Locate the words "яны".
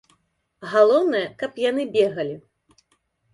1.69-1.83